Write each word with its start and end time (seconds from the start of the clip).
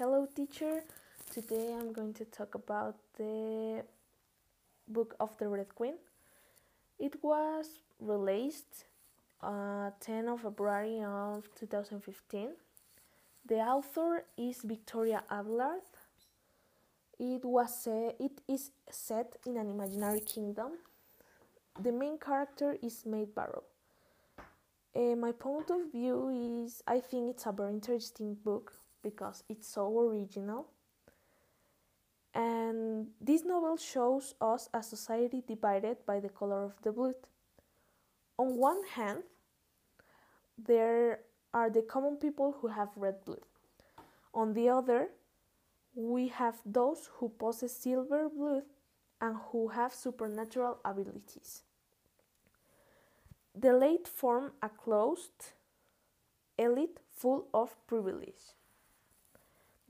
Hello, 0.00 0.26
teacher. 0.34 0.82
Today 1.30 1.76
I'm 1.78 1.92
going 1.92 2.14
to 2.14 2.24
talk 2.24 2.54
about 2.54 2.96
the 3.18 3.84
book 4.88 5.14
of 5.20 5.36
the 5.36 5.46
Red 5.46 5.74
Queen. 5.74 5.96
It 6.98 7.22
was 7.22 7.66
released 8.00 8.86
uh, 9.42 9.90
10 10.00 10.28
of 10.28 10.40
February 10.40 11.02
of 11.04 11.50
2015. 11.54 12.48
The 13.44 13.56
author 13.56 14.24
is 14.38 14.62
Victoria 14.64 15.22
Aveyard. 15.30 15.84
It 17.18 17.44
was 17.44 17.82
set, 17.84 18.16
it 18.18 18.40
is 18.48 18.70
set 18.90 19.36
in 19.44 19.58
an 19.58 19.68
imaginary 19.68 20.20
kingdom. 20.20 20.78
The 21.78 21.92
main 21.92 22.16
character 22.18 22.74
is 22.82 23.04
Mare 23.04 23.26
Barrow. 23.26 23.64
Uh, 24.96 25.14
my 25.16 25.32
point 25.32 25.68
of 25.68 25.92
view 25.92 26.30
is 26.64 26.82
I 26.86 27.00
think 27.00 27.32
it's 27.34 27.44
a 27.44 27.52
very 27.52 27.74
interesting 27.74 28.34
book 28.42 28.72
because 29.02 29.44
it's 29.48 29.68
so 29.68 29.98
original. 29.98 30.66
And 32.34 33.08
this 33.20 33.44
novel 33.44 33.76
shows 33.76 34.34
us 34.40 34.68
a 34.72 34.82
society 34.82 35.42
divided 35.46 35.98
by 36.06 36.20
the 36.20 36.28
color 36.28 36.64
of 36.64 36.80
the 36.82 36.92
blood. 36.92 37.14
On 38.38 38.56
one 38.56 38.82
hand, 38.94 39.22
there 40.56 41.20
are 41.52 41.70
the 41.70 41.82
common 41.82 42.16
people 42.16 42.56
who 42.60 42.68
have 42.68 42.88
red 42.96 43.24
blood. 43.24 43.44
On 44.32 44.52
the 44.52 44.68
other, 44.68 45.08
we 45.94 46.28
have 46.28 46.60
those 46.64 47.10
who 47.14 47.28
possess 47.28 47.72
silver 47.72 48.28
blood 48.28 48.62
and 49.20 49.36
who 49.50 49.68
have 49.68 49.92
supernatural 49.92 50.78
abilities. 50.84 51.62
The 53.54 53.72
late 53.72 54.06
form 54.06 54.52
a 54.62 54.68
closed 54.68 55.52
elite 56.56 57.00
full 57.10 57.48
of 57.52 57.74
privilege. 57.86 58.54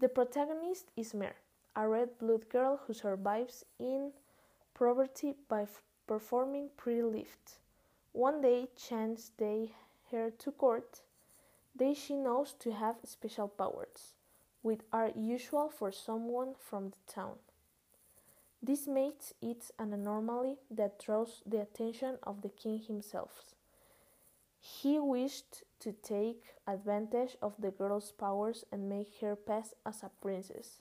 The 0.00 0.08
protagonist 0.08 0.90
is 0.96 1.14
Mare, 1.14 1.36
a 1.76 1.86
red 1.86 2.18
blood 2.18 2.48
girl 2.48 2.78
who 2.78 2.92
survives 2.92 3.64
in 3.78 4.12
poverty 4.74 5.34
by 5.46 5.62
f- 5.62 5.82
performing 6.08 6.70
pretty 6.76 7.02
lift. 7.02 7.58
One 8.12 8.40
day, 8.40 8.68
chance 8.74 9.30
they 9.36 9.72
her 10.10 10.30
to 10.30 10.50
court. 10.50 11.02
They 11.76 11.94
she 11.94 12.16
knows 12.16 12.54
to 12.60 12.72
have 12.72 12.96
special 13.04 13.46
powers, 13.46 14.14
which 14.62 14.80
are 14.92 15.12
usual 15.14 15.68
for 15.68 15.92
someone 15.92 16.54
from 16.58 16.90
the 16.90 17.12
town. 17.12 17.38
This 18.62 18.86
makes 18.86 19.34
it 19.42 19.70
an 19.78 19.92
anomaly 19.92 20.56
that 20.70 20.98
draws 20.98 21.42
the 21.44 21.60
attention 21.60 22.18
of 22.22 22.40
the 22.40 22.48
king 22.48 22.78
himself. 22.78 23.54
He 24.60 24.98
wished 24.98 25.64
to 25.80 25.92
take 26.02 26.44
advantage 26.66 27.36
of 27.42 27.54
the 27.58 27.70
girl's 27.70 28.12
powers 28.12 28.64
and 28.70 28.88
make 28.88 29.20
her 29.20 29.34
pass 29.34 29.74
as 29.84 30.02
a 30.02 30.10
princess, 30.20 30.80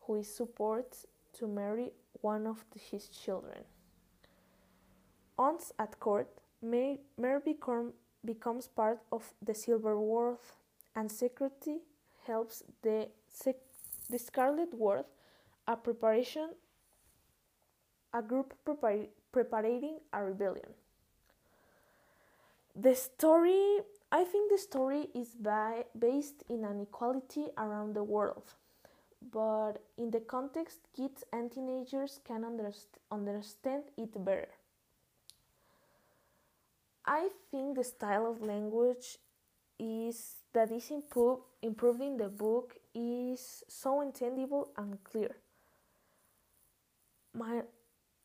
who 0.00 0.16
is 0.16 0.34
supposed 0.34 1.06
to 1.38 1.46
marry 1.46 1.92
one 2.20 2.46
of 2.46 2.64
his 2.90 3.08
children. 3.08 3.64
Once 5.38 5.72
at 5.78 5.98
court, 6.00 6.28
Mare 6.62 7.40
become, 7.44 7.92
becomes 8.24 8.66
part 8.66 9.00
of 9.12 9.32
the 9.42 9.54
Silver 9.54 9.98
World, 9.98 10.38
and 10.94 11.10
secretly 11.10 11.78
helps 12.26 12.62
the, 12.82 13.08
the 14.10 14.18
Scarlet 14.18 14.74
World, 14.74 15.06
a 15.66 15.76
preparation, 15.76 16.50
a 18.12 18.20
group 18.20 18.54
prepar, 18.66 19.06
preparing 19.32 20.00
a 20.12 20.24
rebellion. 20.24 20.74
The 22.80 22.94
story, 22.94 23.80
I 24.10 24.24
think 24.24 24.50
the 24.50 24.56
story 24.56 25.08
is 25.14 25.34
by, 25.34 25.84
based 25.98 26.44
in 26.48 26.64
an 26.64 26.80
equality 26.80 27.48
around 27.58 27.94
the 27.94 28.02
world, 28.02 28.54
but 29.20 29.82
in 29.98 30.10
the 30.10 30.20
context, 30.20 30.78
kids 30.96 31.22
and 31.30 31.52
teenagers 31.52 32.20
can 32.24 32.42
underst- 32.42 32.96
understand 33.10 33.82
it 33.98 34.24
better. 34.24 34.48
I 37.04 37.28
think 37.50 37.76
the 37.76 37.84
style 37.84 38.26
of 38.26 38.40
language 38.40 39.18
is 39.78 40.36
that 40.54 40.70
is 40.70 40.90
improve, 40.90 41.40
improved 41.60 42.00
in 42.00 42.16
the 42.16 42.28
book 42.30 42.76
is 42.94 43.62
so 43.68 44.00
entendible 44.00 44.70
and 44.78 45.04
clear. 45.04 45.36
My 47.34 47.62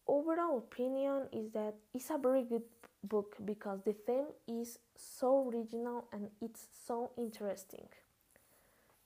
overall 0.07 0.57
opinion 0.57 1.27
is 1.31 1.51
that 1.51 1.75
it's 1.93 2.09
a 2.09 2.17
very 2.17 2.43
good 2.43 2.63
book 3.03 3.35
because 3.45 3.79
the 3.85 3.93
theme 3.93 4.27
is 4.47 4.79
so 4.95 5.49
original 5.49 6.07
and 6.11 6.29
it's 6.41 6.67
so 6.85 7.11
interesting. 7.17 7.87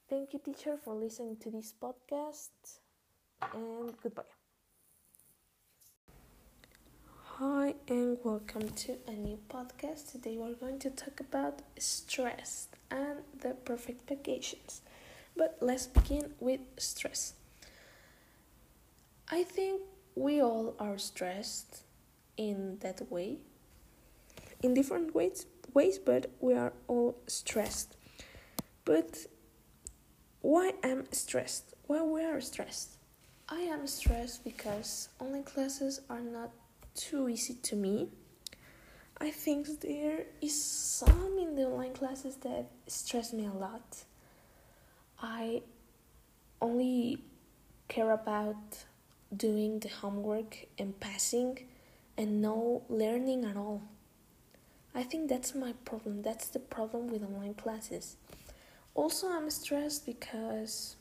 Thank 0.09 0.33
you, 0.33 0.39
teacher, 0.43 0.77
for 0.83 0.95
listening 0.95 1.37
to 1.37 1.51
this 1.51 1.73
podcast, 1.79 2.49
and 3.53 3.93
goodbye. 4.01 4.23
Hi, 7.37 7.75
and 7.87 8.17
welcome 8.23 8.69
to 8.69 8.97
a 9.07 9.11
new 9.11 9.37
podcast. 9.49 10.11
Today, 10.11 10.35
we're 10.37 10.55
going 10.55 10.79
to 10.79 10.89
talk 10.89 11.19
about 11.19 11.61
stress 11.77 12.67
and 12.89 13.19
the 13.39 13.51
perfect 13.65 14.09
vacations. 14.09 14.81
But 15.37 15.57
let's 15.61 15.87
begin 15.87 16.33
with 16.39 16.61
stress. 16.77 17.33
I 19.29 19.43
think 19.43 19.81
we 20.19 20.41
all 20.41 20.75
are 20.79 20.97
stressed 20.97 21.83
in 22.35 22.77
that 22.81 23.09
way 23.09 23.37
in 24.61 24.73
different 24.73 25.15
ways 25.15 25.45
ways 25.73 25.97
but 25.97 26.29
we 26.41 26.53
are 26.53 26.73
all 26.87 27.15
stressed. 27.27 27.95
But 28.85 29.27
why 30.41 30.73
am 30.83 31.05
stressed? 31.11 31.73
Why 31.87 32.01
we 32.01 32.23
are 32.23 32.41
stressed? 32.41 32.97
I 33.47 33.61
am 33.61 33.87
stressed 33.87 34.43
because 34.43 35.09
online 35.19 35.43
classes 35.43 36.01
are 36.09 36.21
not 36.21 36.51
too 36.95 37.29
easy 37.29 37.55
to 37.69 37.75
me. 37.75 38.09
I 39.21 39.31
think 39.31 39.81
there 39.81 40.25
is 40.41 40.55
some 40.61 41.37
in 41.39 41.55
the 41.55 41.63
online 41.63 41.93
classes 41.93 42.35
that 42.37 42.65
stress 42.87 43.31
me 43.31 43.45
a 43.45 43.53
lot. 43.53 44.03
I 45.21 45.61
only 46.61 47.23
care 47.87 48.11
about 48.11 48.85
doing 49.35 49.79
the 49.79 49.89
homework 49.89 50.65
and 50.77 50.99
passing 50.99 51.59
and 52.17 52.41
no 52.41 52.83
learning 52.89 53.45
at 53.45 53.55
all. 53.55 53.81
I 54.93 55.03
think 55.03 55.29
that's 55.29 55.53
my 55.53 55.73
problem. 55.85 56.21
That's 56.21 56.49
the 56.49 56.59
problem 56.59 57.07
with 57.07 57.23
online 57.23 57.53
classes. 57.53 58.17
Also, 58.95 59.29
I'm 59.29 59.49
stressed 59.49 60.05
because 60.05 60.95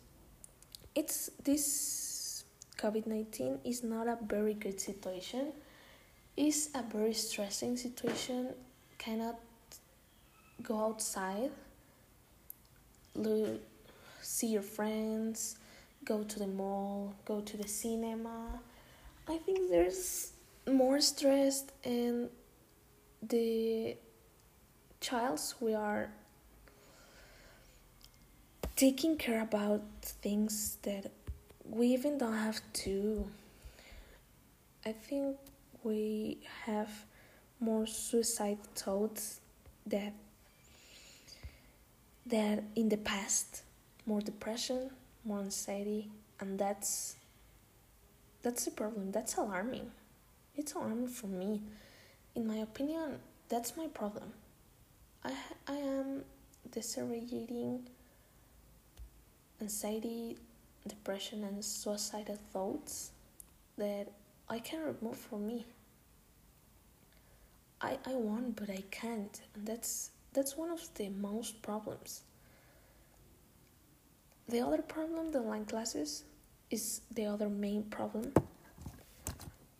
it's 0.94 1.31
this 1.43 2.44
COVID 2.77 3.06
19 3.06 3.61
is 3.65 3.83
not 3.83 4.06
a 4.06 4.19
very 4.22 4.55
good 4.55 4.81
situation. 4.81 5.53
It's 6.37 6.69
a 6.75 6.83
very 6.83 7.15
stressing 7.15 7.77
situation. 7.77 8.55
Cannot 8.99 9.41
go 10.62 10.78
outside, 10.78 11.50
see 14.21 14.47
your 14.49 14.62
friends, 14.62 15.56
go 16.08 16.24
to 16.24 16.38
the 16.38 16.46
mall, 16.46 17.14
go 17.26 17.42
to 17.42 17.58
the 17.58 17.69
cinema. 17.69 18.60
I 19.28 19.36
think 19.36 19.69
there's 19.69 20.32
more 20.66 21.02
stress 21.02 21.64
in 21.84 22.30
the 23.22 23.94
childs 25.02 25.54
we 25.60 25.74
are 25.74 26.08
taking 28.74 29.18
care 29.18 29.42
about 29.42 29.82
things 30.02 30.78
that 30.82 31.12
we 31.68 31.88
even 31.88 32.16
don't 32.16 32.38
have 32.38 32.62
to. 32.84 33.28
I 34.86 34.92
think 34.92 35.36
we 35.84 36.38
have 36.64 36.91
more 37.60 37.86
suicide 37.86 38.62
thoughts 38.74 39.41
that 39.86 40.14
that 42.24 42.62
in 42.76 42.88
the 42.88 42.97
past, 42.97 43.62
more 44.06 44.20
depression, 44.20 44.91
more 45.24 45.40
anxiety 45.40 46.10
and 46.41 46.59
that's 46.59 47.16
that's 48.42 48.65
the 48.65 48.70
problem. 48.70 49.10
That's 49.10 49.36
alarming. 49.36 49.91
It's 50.56 50.74
alarming 50.74 51.09
for 51.09 51.26
me. 51.26 51.62
In 52.34 52.47
my 52.47 52.56
opinion 52.56 53.18
that's 53.48 53.76
my 53.76 53.86
problem. 53.88 54.32
I 55.24 55.32
i 55.66 55.74
am 55.74 56.24
deteriorating 56.70 57.88
anxiety 59.60 60.36
depression 60.86 61.44
and 61.44 61.64
suicidal 61.64 62.38
thoughts 62.53 63.10
that 63.76 64.06
i 64.48 64.59
can 64.59 64.80
remove 64.82 65.16
from 65.16 65.47
me. 65.47 65.66
I 67.80 67.98
i 68.06 68.14
want 68.14 68.56
but 68.56 68.71
i 68.71 68.82
can't 68.91 69.41
and 69.54 69.66
that's 69.66 70.10
that's 70.32 70.56
one 70.56 70.71
of 70.71 70.82
the 70.94 71.09
most 71.09 71.62
problems 71.62 72.22
the 74.48 74.60
other 74.60 74.83
problem, 74.83 75.30
the 75.33 75.39
online 75.39 75.66
classes, 75.66 76.24
is 76.71 77.03
the 77.12 77.27
other 77.27 77.48
main 77.48 77.83
problem. 77.84 78.33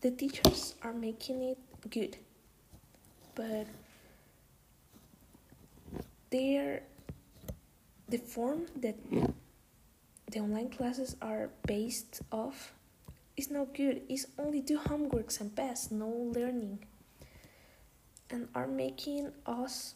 The 0.01 0.11
teachers 0.11 0.75
are 0.83 0.93
making 0.93 1.43
it 1.43 1.57
good, 1.89 2.17
but 3.35 3.67
they're 6.29 6.83
the 8.07 8.17
form 8.17 8.65
that 8.77 8.95
the 10.31 10.39
online 10.39 10.69
classes 10.69 11.15
are 11.21 11.49
based 11.67 12.21
off 12.31 12.73
is 13.37 13.49
not 13.49 13.73
good. 13.73 14.01
It's 14.09 14.27
only 14.37 14.61
do 14.61 14.77
homeworks 14.77 15.39
and 15.41 15.55
pass, 15.55 15.91
no 15.91 16.07
learning. 16.07 16.85
And 18.29 18.47
are 18.53 18.67
making 18.67 19.31
us 19.45 19.95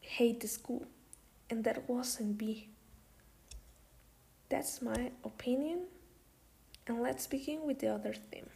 hate 0.00 0.40
the 0.40 0.48
school. 0.48 0.86
And 1.50 1.64
that 1.64 1.88
wasn't 1.88 2.38
be. 2.38 2.68
That's 4.48 4.80
my 4.80 5.10
opinion. 5.24 5.80
And 6.86 7.02
let's 7.02 7.26
begin 7.26 7.66
with 7.66 7.80
the 7.80 7.88
other 7.88 8.14
theme 8.14 8.50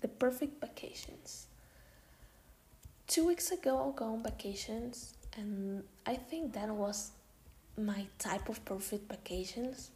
the 0.00 0.08
perfect 0.08 0.60
vacations. 0.60 1.46
Two 3.06 3.24
weeks 3.26 3.52
ago, 3.52 3.92
I 3.94 3.96
go 3.96 4.06
on 4.06 4.22
vacations, 4.24 5.14
and 5.36 5.84
I 6.04 6.16
think 6.16 6.54
that 6.54 6.68
was 6.70 7.12
my 7.78 8.06
type 8.18 8.48
of 8.48 8.64
perfect 8.64 9.08
vacations 9.08 9.90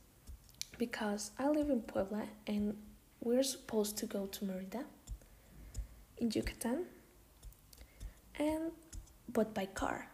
because 0.78 1.31
I 1.38 1.48
live 1.48 1.70
in 1.70 1.82
Puebla 1.82 2.25
and 2.46 2.76
we're 3.20 3.43
supposed 3.43 3.98
to 3.98 4.06
go 4.06 4.26
to 4.26 4.44
Merida 4.44 4.84
in 6.19 6.31
Yucatan 6.31 6.87
and 8.38 8.72
but 9.32 9.52
by 9.54 9.66
car. 9.66 10.08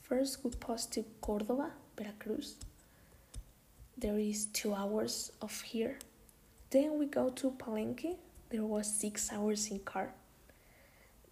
First 0.00 0.44
we 0.44 0.50
pass 0.50 0.86
to 0.86 1.04
Córdoba, 1.22 1.70
Veracruz. 1.96 2.56
There 4.00 4.16
is 4.16 4.46
two 4.46 4.76
hours 4.76 5.32
of 5.42 5.60
here. 5.60 5.98
Then 6.70 7.00
we 7.00 7.06
go 7.06 7.30
to 7.30 7.50
Palenque. 7.50 8.16
There 8.48 8.64
was 8.64 8.86
six 8.86 9.32
hours 9.32 9.66
in 9.72 9.80
car. 9.80 10.14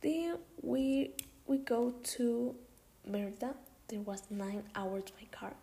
Then 0.00 0.38
we 0.60 1.12
we 1.46 1.58
go 1.58 1.94
to 2.16 2.56
Merida. 3.06 3.54
There 3.86 4.00
was 4.00 4.24
nine 4.30 4.64
hours 4.74 5.04
by 5.12 5.28
car. 5.30 5.54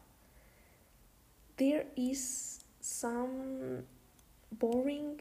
There 1.57 1.83
is 1.97 2.63
some 2.79 3.83
boring 4.53 5.19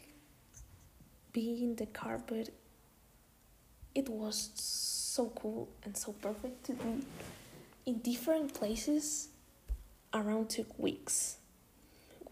being 1.32 1.64
in 1.64 1.74
the 1.74 1.86
car, 1.86 2.22
but 2.24 2.50
it 3.92 4.08
was 4.08 4.50
so 4.54 5.32
cool 5.34 5.68
and 5.84 5.96
so 5.96 6.12
perfect 6.12 6.62
to 6.66 6.74
be 6.74 7.04
in 7.86 7.98
different 7.98 8.54
places 8.54 9.30
around 10.14 10.48
two 10.48 10.66
weeks. 10.78 11.38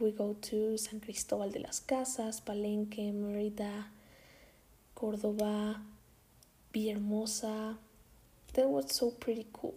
We 0.00 0.10
go 0.12 0.36
to 0.48 0.76
San 0.78 1.00
Cristobal 1.00 1.52
de 1.52 1.60
las 1.60 1.80
Casas, 1.80 2.40
Palenque, 2.40 3.12
Merida, 3.12 3.88
Córdoba, 4.96 5.76
Villahermosa. 6.72 7.76
That 8.54 8.68
was 8.68 8.92
so 8.92 9.10
pretty 9.10 9.46
cool. 9.52 9.74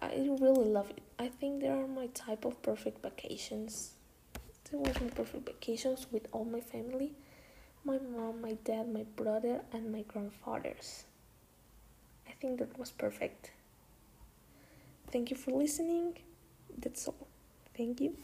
I 0.00 0.14
really 0.16 0.68
love 0.68 0.90
it. 0.90 1.02
I 1.18 1.28
think 1.28 1.60
they 1.60 1.68
are 1.68 1.86
my 1.88 2.06
type 2.08 2.44
of 2.44 2.62
perfect 2.62 3.02
vacations. 3.02 3.92
They 4.70 4.76
were 4.76 4.92
my 5.00 5.10
perfect 5.14 5.46
vacations 5.46 6.06
with 6.12 6.28
all 6.32 6.44
my 6.44 6.60
family 6.60 7.12
my 7.84 7.98
mom, 7.98 8.40
my 8.40 8.52
dad, 8.64 8.92
my 8.92 9.04
brother, 9.16 9.60
and 9.72 9.90
my 9.92 10.02
grandfathers. 10.02 11.04
I 12.28 12.32
think 12.40 12.58
that 12.60 12.78
was 12.78 12.92
perfect. 12.92 13.50
Thank 15.10 15.30
you 15.30 15.36
for 15.36 15.50
listening. 15.50 16.18
That's 16.78 17.08
all. 17.08 17.26
Thank 17.76 18.00
you. 18.00 18.16